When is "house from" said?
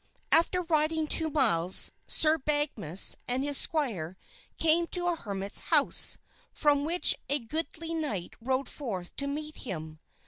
5.69-6.85